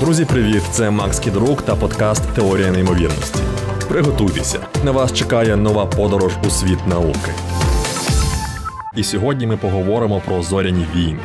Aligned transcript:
Друзі, 0.00 0.24
привіт! 0.24 0.62
Це 0.70 0.90
Макс 0.90 1.18
Кідрук 1.18 1.62
та 1.62 1.76
подкаст 1.76 2.22
Теорія 2.34 2.70
неймовірності. 2.70 3.40
Приготуйтеся, 3.88 4.58
на 4.84 4.90
вас 4.90 5.12
чекає 5.12 5.56
нова 5.56 5.86
подорож 5.86 6.32
у 6.46 6.50
світ 6.50 6.86
науки. 6.86 7.30
І 8.96 9.02
сьогодні 9.02 9.46
ми 9.46 9.56
поговоримо 9.56 10.22
про 10.26 10.42
зоряні 10.42 10.86
війни. 10.94 11.18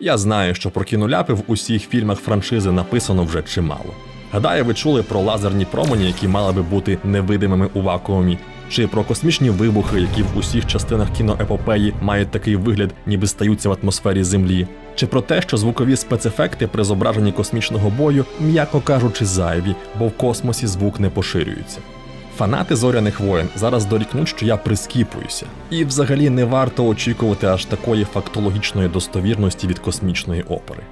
Я 0.00 0.18
знаю, 0.18 0.54
що 0.54 0.70
про 0.70 0.84
кіноляпи 0.84 1.32
в 1.32 1.42
усіх 1.46 1.88
фільмах 1.88 2.18
франшизи 2.18 2.72
написано 2.72 3.24
вже 3.24 3.42
чимало. 3.42 3.94
Гадаю, 4.32 4.64
ви 4.64 4.74
чули 4.74 5.02
про 5.02 5.20
лазерні 5.20 5.64
промені, 5.64 6.06
які 6.06 6.28
мали 6.28 6.52
би 6.52 6.62
бути 6.62 6.98
невидимими 7.04 7.68
у 7.74 7.82
вакуумі, 7.82 8.38
чи 8.68 8.86
про 8.86 9.04
космічні 9.04 9.50
вибухи, 9.50 10.00
які 10.00 10.22
в 10.22 10.38
усіх 10.38 10.66
частинах 10.66 11.08
кіноепопеї 11.10 11.94
мають 12.02 12.30
такий 12.30 12.56
вигляд, 12.56 12.90
ніби 13.06 13.26
стаються 13.26 13.68
в 13.68 13.76
атмосфері 13.82 14.24
Землі, 14.24 14.66
чи 14.94 15.06
про 15.06 15.20
те, 15.20 15.42
що 15.42 15.56
звукові 15.56 15.96
спецефекти 15.96 16.66
при 16.66 16.84
зображенні 16.84 17.32
космічного 17.32 17.90
бою, 17.90 18.24
м'яко 18.40 18.80
кажучи, 18.80 19.24
зайві, 19.24 19.74
бо 19.98 20.06
в 20.06 20.16
космосі 20.16 20.66
звук 20.66 21.00
не 21.00 21.10
поширюється. 21.10 21.78
Фанати 22.36 22.76
зоряних 22.76 23.20
воєн 23.20 23.48
зараз 23.56 23.84
дорікнуть, 23.84 24.28
що 24.28 24.46
я 24.46 24.56
прискіпуюся, 24.56 25.46
і 25.70 25.84
взагалі 25.84 26.30
не 26.30 26.44
варто 26.44 26.86
очікувати 26.86 27.46
аж 27.46 27.64
такої 27.64 28.04
фактологічної 28.04 28.88
достовірності 28.88 29.66
від 29.66 29.78
космічної 29.78 30.42
опери. 30.42 30.82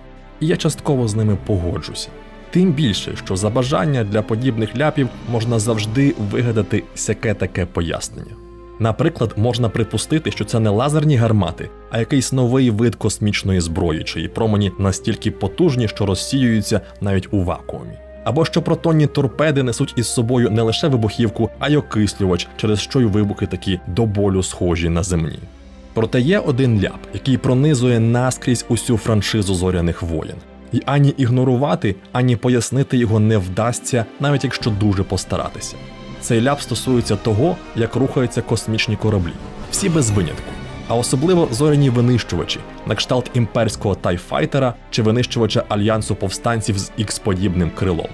І 0.41 0.47
я 0.47 0.57
частково 0.57 1.09
з 1.09 1.15
ними 1.15 1.39
погоджуся. 1.47 2.09
Тим 2.51 2.73
більше, 2.73 3.13
що 3.25 3.37
за 3.37 3.51
бажання 3.51 4.05
для 4.05 4.23
подібних 4.23 4.77
ляпів 4.77 5.09
можна 5.33 5.59
завжди 5.59 6.15
вигадати 6.31 6.83
сяке 6.95 7.35
таке 7.35 7.67
пояснення. 7.67 8.33
Наприклад, 8.79 9.35
можна 9.37 9.69
припустити, 9.69 10.31
що 10.31 10.45
це 10.45 10.61
не 10.61 10.71
лазерні 10.71 11.17
гармати, 11.17 11.71
а 11.91 11.99
якийсь 11.99 12.33
новий 12.33 12.71
вид 12.71 12.95
космічної 12.95 13.61
зброї, 13.61 14.05
чиї 14.05 14.29
промені 14.29 14.73
настільки 14.79 15.31
потужні, 15.31 15.89
що 15.89 16.07
розсіюються 16.07 16.81
навіть 17.01 17.29
у 17.31 17.43
вакуумі. 17.43 17.99
Або 18.25 18.45
що 18.45 18.63
протонні 18.63 19.07
торпеди 19.07 19.63
несуть 19.63 19.95
із 19.97 20.07
собою 20.07 20.51
не 20.51 20.63
лише 20.63 20.89
вибухівку, 20.89 21.51
а 21.59 21.69
й 21.69 21.77
окислювач, 21.77 22.49
через 22.57 22.81
що 22.81 23.01
й 23.01 23.05
вибухи 23.05 23.47
такі 23.47 23.81
до 23.87 24.07
болю 24.07 24.43
схожі 24.43 24.89
на 24.89 25.03
земні. 25.03 25.39
Проте 25.95 26.21
є 26.21 26.39
один 26.39 26.83
ляп, 26.83 27.01
який 27.15 27.37
пронизує 27.37 28.01
наскрізь 28.01 28.65
усю 28.69 28.97
франшизу 28.97 29.55
зоряних 29.55 30.03
воєн. 30.03 30.37
І 30.73 30.83
ані 30.87 31.09
ігнорувати, 31.09 31.95
ані 32.13 32.37
пояснити 32.37 32.97
його 32.97 33.21
не 33.21 33.39
вдасться, 33.39 34.05
навіть 34.21 34.45
якщо 34.45 34.71
дуже 34.71 35.03
постаратися. 35.03 35.77
Цей 36.21 36.43
ляп 36.43 36.61
стосується 36.61 37.17
того, 37.17 37.57
як 37.77 37.97
рухаються 37.97 38.43
космічні 38.43 38.97
кораблі, 38.97 39.33
всі 39.71 39.89
без 39.89 40.11
винятку, 40.11 40.53
а 40.89 40.95
особливо 40.95 41.49
зоряні 41.51 41.91
винищувачі, 41.91 42.61
на 42.87 42.95
кшталт 42.95 43.31
імперського 43.35 43.95
тайфайтера 43.95 44.75
чи 44.91 45.03
винищувача 45.03 45.65
альянсу 45.69 46.15
повстанців 46.15 46.79
з 46.79 46.93
ікс-подібним 46.99 47.71
крилом. 47.75 48.09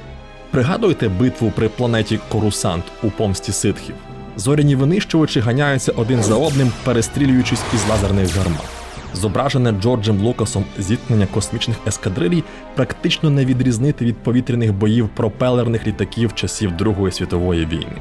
Пригадуєте 0.50 1.08
битву 1.08 1.52
при 1.56 1.68
планеті 1.68 2.18
Корусант 2.28 2.84
у 3.02 3.10
помсті 3.10 3.52
ситхів? 3.52 3.94
Зоряні 4.36 4.76
винищувачі 4.76 5.40
ганяються 5.40 5.92
один 5.96 6.22
за 6.22 6.34
одним, 6.34 6.72
перестрілюючись 6.84 7.62
із 7.74 7.88
лазерних 7.90 8.36
гармат. 8.36 8.81
Зображене 9.14 9.72
Джорджем 9.72 10.20
Лукасом 10.20 10.64
зіткнення 10.78 11.26
космічних 11.26 11.76
ескадрилій 11.86 12.44
практично 12.74 13.30
не 13.30 13.44
відрізнити 13.44 14.04
від 14.04 14.16
повітряних 14.16 14.72
боїв 14.72 15.08
пропелерних 15.08 15.86
літаків 15.86 16.34
часів 16.34 16.76
Другої 16.76 17.12
світової 17.12 17.66
війни. 17.66 17.96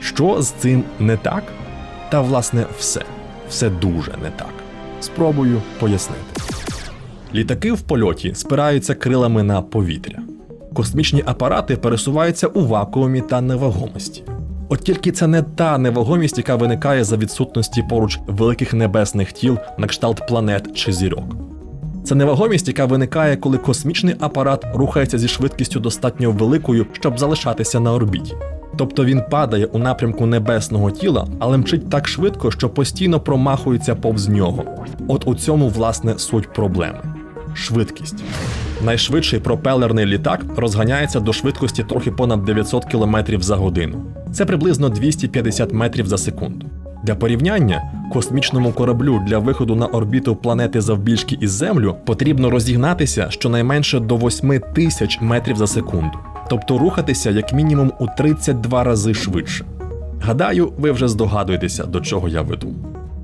Що 0.00 0.42
з 0.42 0.50
цим 0.50 0.84
не 0.98 1.16
так? 1.16 1.42
Та 2.10 2.20
власне 2.20 2.66
все. 2.78 3.02
Все 3.48 3.70
дуже 3.70 4.12
не 4.22 4.30
так. 4.30 4.52
Спробую 5.00 5.62
пояснити. 5.78 6.22
Літаки 7.34 7.72
в 7.72 7.80
польоті 7.80 8.34
спираються 8.34 8.94
крилами 8.94 9.42
на 9.42 9.62
повітря. 9.62 10.18
Космічні 10.74 11.22
апарати 11.26 11.76
пересуваються 11.76 12.46
у 12.46 12.66
вакуумі 12.66 13.20
та 13.20 13.40
невагомості. 13.40 14.22
От 14.72 14.80
тільки 14.80 15.12
це 15.12 15.26
не 15.26 15.42
та 15.42 15.78
невагомість, 15.78 16.38
яка 16.38 16.56
виникає 16.56 17.04
за 17.04 17.16
відсутності 17.16 17.84
поруч 17.90 18.18
великих 18.26 18.74
небесних 18.74 19.32
тіл 19.32 19.58
на 19.78 19.86
кшталт 19.86 20.26
планет 20.28 20.76
чи 20.76 20.92
зірок. 20.92 21.36
Це 22.04 22.14
невагомість, 22.14 22.68
яка 22.68 22.86
виникає, 22.86 23.36
коли 23.36 23.58
космічний 23.58 24.16
апарат 24.20 24.66
рухається 24.74 25.18
зі 25.18 25.28
швидкістю 25.28 25.80
достатньо 25.80 26.30
великою, 26.30 26.86
щоб 26.92 27.18
залишатися 27.18 27.80
на 27.80 27.92
орбіті. 27.92 28.34
Тобто 28.76 29.04
він 29.04 29.22
падає 29.30 29.66
у 29.66 29.78
напрямку 29.78 30.26
небесного 30.26 30.90
тіла, 30.90 31.26
але 31.38 31.58
мчить 31.58 31.90
так 31.90 32.08
швидко, 32.08 32.50
що 32.50 32.68
постійно 32.68 33.20
промахується 33.20 33.94
повз 33.94 34.28
нього. 34.28 34.64
От 35.08 35.28
у 35.28 35.34
цьому, 35.34 35.68
власне, 35.68 36.18
суть 36.18 36.52
проблеми 36.52 37.00
швидкість. 37.54 38.24
Найшвидший 38.84 39.40
пропелерний 39.40 40.06
літак 40.06 40.44
розганяється 40.56 41.20
до 41.20 41.32
швидкості 41.32 41.84
трохи 41.84 42.10
понад 42.10 42.44
900 42.44 42.84
км 42.84 43.16
за 43.40 43.56
годину. 43.56 44.02
Це 44.32 44.44
приблизно 44.44 44.88
250 44.88 45.72
метрів 45.72 46.06
за 46.06 46.18
секунду. 46.18 46.66
Для 47.04 47.14
порівняння, 47.14 47.82
космічному 48.12 48.72
кораблю 48.72 49.22
для 49.26 49.38
виходу 49.38 49.76
на 49.76 49.86
орбіту 49.86 50.36
планети 50.36 50.80
завбільшки 50.80 51.38
із 51.40 51.50
Землю 51.50 51.96
потрібно 52.06 52.50
розігнатися 52.50 53.30
щонайменше 53.30 54.00
до 54.00 54.16
8 54.16 54.60
тисяч 54.74 55.20
метрів 55.20 55.56
за 55.56 55.66
секунду, 55.66 56.18
тобто 56.50 56.78
рухатися 56.78 57.30
як 57.30 57.52
мінімум 57.52 57.92
у 58.00 58.06
32 58.16 58.84
рази 58.84 59.14
швидше. 59.14 59.64
Гадаю, 60.20 60.72
ви 60.78 60.92
вже 60.92 61.08
здогадуєтеся, 61.08 61.84
до 61.84 62.00
чого 62.00 62.28
я 62.28 62.42
веду. 62.42 62.74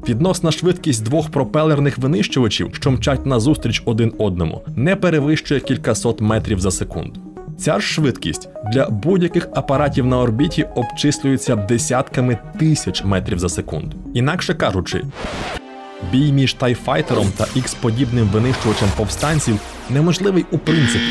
Відносна 0.08 0.50
швидкість 0.50 1.04
двох 1.04 1.30
пропелерних 1.30 1.98
винищувачів, 1.98 2.68
що 2.72 2.90
мчать 2.90 3.26
назустріч 3.26 3.82
один 3.84 4.12
одному, 4.18 4.62
не 4.76 4.96
перевищує 4.96 5.60
кількасот 5.60 6.20
метрів 6.20 6.60
за 6.60 6.70
секунду. 6.70 7.20
Ця 7.58 7.80
ж 7.80 7.86
швидкість 7.86 8.48
для 8.72 8.90
будь-яких 8.90 9.48
апаратів 9.54 10.06
на 10.06 10.18
орбіті 10.18 10.66
обчислюється 10.74 11.56
десятками 11.56 12.38
тисяч 12.58 13.04
метрів 13.04 13.38
за 13.38 13.48
секунду. 13.48 13.96
Інакше 14.14 14.54
кажучи, 14.54 15.04
бій 16.12 16.32
між 16.32 16.54
тайфайтером 16.54 17.26
та 17.36 17.44
ікс-подібним 17.44 18.30
винищувачем 18.32 18.88
повстанців 18.96 19.60
неможливий 19.90 20.46
у 20.50 20.58
принципі, 20.58 21.04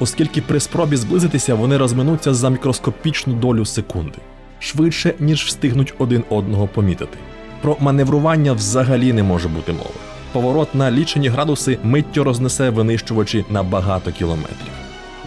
оскільки 0.00 0.40
при 0.40 0.60
спробі 0.60 0.96
зблизитися 0.96 1.54
вони 1.54 1.76
розминуться 1.76 2.34
за 2.34 2.50
мікроскопічну 2.50 3.34
долю 3.34 3.64
секунди, 3.64 4.18
швидше 4.58 5.14
ніж 5.18 5.44
встигнуть 5.44 5.94
один 5.98 6.24
одного 6.28 6.66
помітити. 6.66 7.18
Про 7.62 7.76
маневрування 7.80 8.52
взагалі 8.52 9.12
не 9.12 9.22
може 9.22 9.48
бути 9.48 9.72
мови. 9.72 9.90
Поворот 10.32 10.74
на 10.74 10.90
лічені 10.90 11.28
градуси 11.28 11.78
миттю 11.82 12.24
рознесе 12.24 12.70
винищувачі 12.70 13.44
на 13.50 13.62
багато 13.62 14.12
кілометрів. 14.12 14.77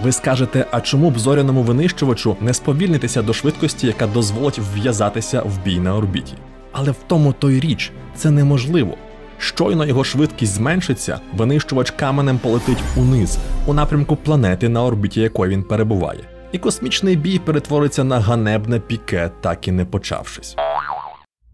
Ви 0.03 0.11
скажете, 0.11 0.65
а 0.71 0.81
чому 0.81 1.11
б 1.11 1.19
зоряному 1.19 1.63
винищувачу 1.63 2.35
не 2.41 2.53
сповільнитися 2.53 3.21
до 3.21 3.33
швидкості, 3.33 3.87
яка 3.87 4.07
дозволить 4.07 4.59
вв'язатися 4.59 5.41
в 5.41 5.63
бій 5.65 5.79
на 5.79 5.95
орбіті? 5.95 6.33
Але 6.71 6.91
в 6.91 6.97
тому 7.07 7.33
то 7.33 7.49
й 7.49 7.59
річ, 7.59 7.91
це 8.15 8.31
неможливо. 8.31 8.97
Щойно 9.37 9.85
його 9.85 10.03
швидкість 10.03 10.53
зменшиться, 10.53 11.19
винищувач 11.33 11.91
каменем 11.91 12.37
полетить 12.37 12.83
униз, 12.97 13.37
у 13.65 13.73
напрямку 13.73 14.15
планети, 14.15 14.69
на 14.69 14.83
орбіті 14.83 15.21
якої 15.21 15.51
він 15.51 15.63
перебуває. 15.63 16.19
І 16.51 16.57
космічний 16.57 17.15
бій 17.15 17.39
перетвориться 17.39 18.03
на 18.03 18.19
ганебне 18.19 18.79
піке, 18.79 19.31
так 19.41 19.67
і 19.67 19.71
не 19.71 19.85
почавшись. 19.85 20.55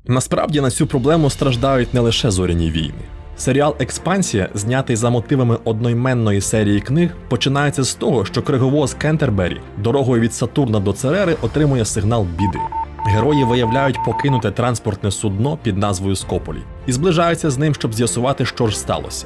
Насправді 0.05 0.61
на 0.61 0.71
цю 0.71 0.87
проблему 0.87 1.29
страждають 1.29 1.93
не 1.93 1.99
лише 1.99 2.31
зоряні 2.31 2.71
війни. 2.71 3.16
Серіал 3.37 3.75
Експансія, 3.79 4.49
знятий 4.53 4.95
за 4.95 5.09
мотивами 5.09 5.57
одноіменної 5.63 6.41
серії 6.41 6.81
книг, 6.81 7.09
починається 7.29 7.83
з 7.83 7.95
того, 7.95 8.25
що 8.25 8.41
криговоз 8.41 8.93
Кентербері 8.93 9.61
дорогою 9.77 10.21
від 10.21 10.33
Сатурна 10.33 10.79
до 10.79 10.93
Церери 10.93 11.35
отримує 11.41 11.85
сигнал 11.85 12.23
біди. 12.23 12.59
Герої 13.05 13.43
виявляють 13.43 13.97
покинуте 14.05 14.51
транспортне 14.51 15.11
судно 15.11 15.57
під 15.63 15.77
назвою 15.77 16.15
Скополі 16.15 16.57
і 16.87 16.91
зближаються 16.91 17.49
з 17.49 17.57
ним, 17.57 17.73
щоб 17.73 17.93
з'ясувати, 17.93 18.45
що 18.45 18.67
ж 18.67 18.79
сталося. 18.79 19.25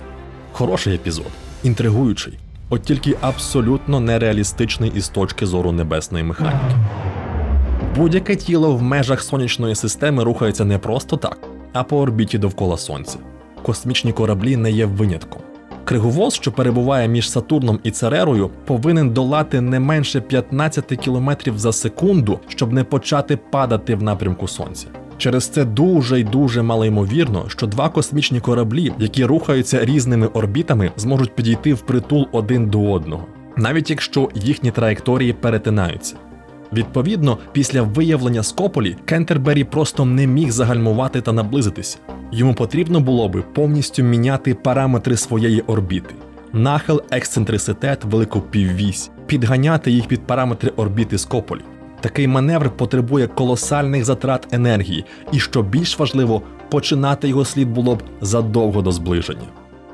Хороший 0.51 0.95
епізод, 0.95 1.31
інтригуючий, 1.63 2.39
от 2.69 2.81
тільки 2.81 3.15
абсолютно 3.21 3.99
нереалістичний 3.99 4.91
із 4.95 5.09
точки 5.09 5.45
зору 5.45 5.71
небесної 5.71 6.23
механіки. 6.23 6.75
Будь-яке 7.95 8.35
тіло 8.35 8.75
в 8.75 8.81
межах 8.81 9.21
сонячної 9.21 9.75
системи 9.75 10.23
рухається 10.23 10.65
не 10.65 10.77
просто 10.77 11.17
так, 11.17 11.37
а 11.73 11.83
по 11.83 11.99
орбіті 11.99 12.37
довкола 12.37 12.77
Сонця. 12.77 13.17
Космічні 13.61 14.13
кораблі 14.13 14.57
не 14.57 14.71
є 14.71 14.85
винятком. 14.85 15.41
Криговоз, 15.85 16.33
що 16.33 16.51
перебуває 16.51 17.07
між 17.07 17.29
Сатурном 17.29 17.79
і 17.83 17.91
Церерою, 17.91 18.49
повинен 18.65 19.09
долати 19.09 19.61
не 19.61 19.79
менше 19.79 20.21
15 20.21 20.85
км 20.85 21.31
за 21.55 21.73
секунду, 21.73 22.39
щоб 22.47 22.73
не 22.73 22.83
почати 22.83 23.37
падати 23.37 23.95
в 23.95 24.03
напрямку 24.03 24.47
Сонця. 24.47 24.87
Через 25.17 25.47
це 25.47 25.65
дуже 25.65 26.19
й 26.19 26.23
дуже 26.23 26.61
малоймовірно, 26.61 27.45
що 27.47 27.67
два 27.67 27.89
космічні 27.89 28.39
кораблі, 28.39 28.93
які 28.99 29.25
рухаються 29.25 29.85
різними 29.85 30.27
орбітами, 30.27 30.91
зможуть 30.97 31.35
підійти 31.35 31.73
в 31.73 31.81
притул 31.81 32.27
один 32.31 32.69
до 32.69 32.91
одного, 32.91 33.25
навіть 33.57 33.89
якщо 33.89 34.29
їхні 34.35 34.71
траєкторії 34.71 35.33
перетинаються. 35.33 36.15
Відповідно, 36.73 37.37
після 37.51 37.81
виявлення 37.81 38.43
Скополі 38.43 38.95
Кентербері 39.05 39.63
просто 39.63 40.05
не 40.05 40.27
міг 40.27 40.51
загальмувати 40.51 41.21
та 41.21 41.31
наблизитися. 41.31 41.97
Йому 42.31 42.53
потрібно 42.53 42.99
було 42.99 43.29
би 43.29 43.41
повністю 43.41 44.03
міняти 44.03 44.53
параметри 44.53 45.17
своєї 45.17 45.61
орбіти. 45.61 46.15
Нахил, 46.53 47.01
ексцентриситет, 47.11 48.03
велику 48.03 48.41
піввісь, 48.41 49.11
підганяти 49.25 49.91
їх 49.91 50.07
під 50.07 50.27
параметри 50.27 50.71
орбіти 50.75 51.17
Скополі. 51.17 51.61
Такий 52.01 52.27
маневр 52.27 52.69
потребує 52.69 53.27
колосальних 53.27 54.05
затрат 54.05 54.53
енергії, 54.53 55.05
і 55.31 55.39
що 55.39 55.63
більш 55.63 55.99
важливо, 55.99 56.41
починати 56.69 57.29
його 57.29 57.45
слід 57.45 57.69
було 57.69 57.95
б 57.95 58.03
задовго 58.21 58.81
до 58.81 58.91
зближення. 58.91 59.47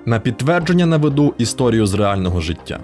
На 0.05 0.19
підтвердження 0.19 0.85
наведу 0.85 1.33
історію 1.37 1.85
з 1.85 1.93
реального 1.93 2.41
життя. 2.41 2.79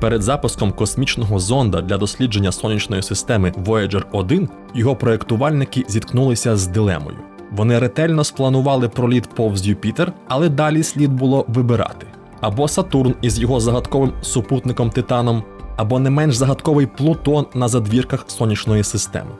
Перед 0.00 0.22
запуском 0.22 0.72
космічного 0.72 1.38
зонда 1.38 1.80
для 1.80 1.98
дослідження 1.98 2.52
сонячної 2.52 3.02
системи 3.02 3.50
Voyager 3.50 4.02
1 4.12 4.48
його 4.74 4.96
проєктувальники 4.96 5.84
зіткнулися 5.88 6.56
з 6.56 6.66
дилемою. 6.66 7.16
Вони 7.52 7.78
ретельно 7.78 8.24
спланували 8.24 8.88
проліт 8.88 9.28
повз 9.34 9.66
Юпітер, 9.66 10.12
але 10.28 10.48
далі 10.48 10.82
слід 10.82 11.12
було 11.12 11.44
вибирати 11.48 12.06
або 12.40 12.68
Сатурн 12.68 13.14
із 13.22 13.38
його 13.38 13.60
загадковим 13.60 14.12
супутником 14.22 14.90
Титаном, 14.90 15.42
або 15.76 15.98
не 15.98 16.10
менш 16.10 16.34
загадковий 16.34 16.86
Плутон 16.86 17.46
на 17.54 17.68
задвірках 17.68 18.24
сонячної 18.26 18.84
системи. 18.84 19.30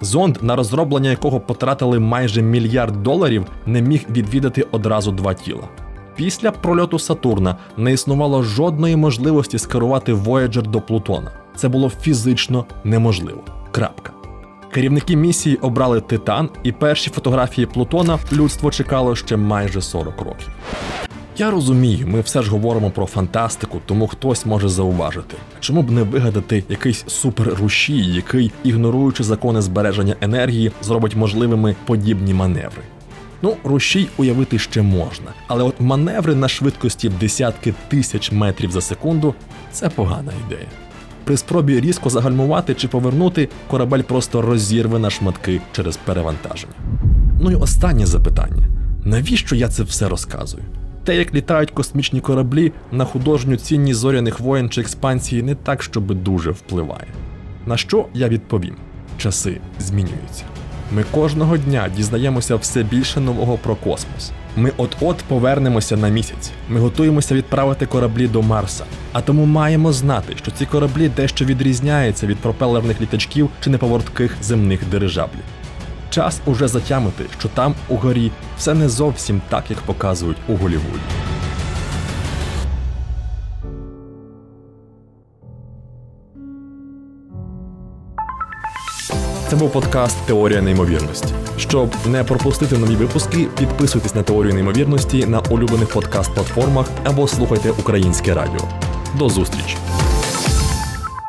Зонд, 0.00 0.38
на 0.42 0.56
розроблення 0.56 1.10
якого 1.10 1.40
потратили 1.40 1.98
майже 1.98 2.42
мільярд 2.42 3.02
доларів, 3.02 3.46
не 3.66 3.82
міг 3.82 4.04
відвідати 4.10 4.66
одразу 4.70 5.12
два 5.12 5.34
тіла. 5.34 5.62
Після 6.16 6.50
прольоту 6.50 6.98
Сатурна 6.98 7.56
не 7.76 7.92
існувало 7.92 8.42
жодної 8.42 8.96
можливості 8.96 9.58
скерувати 9.58 10.14
Voyager 10.14 10.62
до 10.62 10.80
Плутона. 10.80 11.30
Це 11.56 11.68
було 11.68 11.90
фізично 11.90 12.64
неможливо. 12.84 13.40
Крапка. 13.70 14.17
Керівники 14.78 15.16
місії 15.16 15.56
обрали 15.56 16.00
Титан, 16.00 16.48
і 16.62 16.72
перші 16.72 17.10
фотографії 17.10 17.66
Плутона 17.66 18.18
людство 18.32 18.70
чекало 18.70 19.16
ще 19.16 19.36
майже 19.36 19.82
40 19.82 20.20
років. 20.20 20.48
Я 21.38 21.50
розумію, 21.50 22.06
ми 22.06 22.20
все 22.20 22.42
ж 22.42 22.50
говоримо 22.50 22.90
про 22.90 23.06
фантастику, 23.06 23.80
тому 23.86 24.06
хтось 24.06 24.46
може 24.46 24.68
зауважити, 24.68 25.36
чому 25.60 25.82
б 25.82 25.90
не 25.90 26.02
вигадати 26.02 26.64
якийсь 26.68 27.04
супер-рушій, 27.06 28.14
який, 28.14 28.52
ігноруючи 28.64 29.24
закони 29.24 29.62
збереження 29.62 30.16
енергії, 30.20 30.72
зробить 30.82 31.16
можливими 31.16 31.76
подібні 31.86 32.34
маневри. 32.34 32.82
Ну, 33.42 33.56
рушій 33.64 34.08
уявити 34.16 34.58
ще 34.58 34.82
можна, 34.82 35.26
але 35.46 35.64
от 35.64 35.74
маневри 35.80 36.34
на 36.34 36.48
швидкості 36.48 37.08
десятки 37.08 37.74
тисяч 37.88 38.32
метрів 38.32 38.70
за 38.70 38.80
секунду 38.80 39.34
це 39.72 39.88
погана 39.88 40.32
ідея. 40.46 40.68
При 41.28 41.36
спробі 41.36 41.80
різко 41.80 42.10
загальмувати 42.10 42.74
чи 42.74 42.88
повернути, 42.88 43.48
корабель 43.70 44.02
просто 44.02 44.42
розірве 44.42 44.98
на 44.98 45.10
шматки 45.10 45.60
через 45.72 45.96
перевантаження. 45.96 46.72
Ну 47.40 47.50
і 47.50 47.54
останнє 47.54 48.06
запитання: 48.06 48.68
навіщо 49.04 49.56
я 49.56 49.68
це 49.68 49.82
все 49.82 50.08
розказую? 50.08 50.64
Те, 51.04 51.16
як 51.16 51.34
літають 51.34 51.70
космічні 51.70 52.20
кораблі, 52.20 52.72
на 52.92 53.04
художню 53.04 53.56
цінність 53.56 53.98
зоряних 53.98 54.40
воєн 54.40 54.70
чи 54.70 54.80
експансії 54.80 55.42
не 55.42 55.54
так, 55.54 55.82
щоби 55.82 56.14
дуже 56.14 56.50
впливає. 56.50 57.06
На 57.66 57.76
що 57.76 58.06
я 58.14 58.28
відповім? 58.28 58.76
Часи 59.18 59.60
змінюються. 59.78 60.44
Ми 60.92 61.04
кожного 61.10 61.56
дня 61.56 61.88
дізнаємося 61.96 62.56
все 62.56 62.82
більше 62.82 63.20
нового 63.20 63.58
про 63.58 63.76
космос. 63.76 64.30
Ми 64.56 64.72
от-от 64.76 65.16
повернемося 65.16 65.96
на 65.96 66.08
місяць. 66.08 66.50
Ми 66.68 66.80
готуємося 66.80 67.34
відправити 67.34 67.86
кораблі 67.86 68.28
до 68.28 68.42
Марса. 68.42 68.84
А 69.12 69.20
тому 69.20 69.46
маємо 69.46 69.92
знати, 69.92 70.36
що 70.36 70.50
ці 70.50 70.66
кораблі 70.66 71.08
дещо 71.08 71.44
відрізняються 71.44 72.26
від 72.26 72.38
пропелерних 72.38 73.00
літачків 73.00 73.50
чи 73.60 73.70
неповоротких 73.70 74.36
земних 74.42 74.80
дирижаблів. 74.90 75.42
Час 76.10 76.40
уже 76.46 76.68
затямити, 76.68 77.24
що 77.38 77.48
там 77.48 77.74
угорі 77.88 78.30
все 78.58 78.74
не 78.74 78.88
зовсім 78.88 79.40
так, 79.48 79.64
як 79.70 79.78
показують 79.78 80.38
у 80.48 80.56
Голівуді. 80.56 81.27
Це 89.50 89.56
був 89.56 89.72
подкаст 89.72 90.16
Теорія 90.26 90.62
неймовірності. 90.62 91.34
Щоб 91.56 91.90
не 92.06 92.24
пропустити 92.24 92.78
нові 92.78 92.96
випуски, 92.96 93.48
підписуйтесь 93.58 94.14
на 94.14 94.22
теорію 94.22 94.54
неймовірності 94.54 95.26
на 95.26 95.40
улюблених 95.40 95.96
подкаст-платформах 95.96 96.86
або 97.04 97.28
слухайте 97.28 97.70
українське 97.70 98.34
радіо. 98.34 98.68
До 99.18 99.28
зустрічі! 99.28 99.76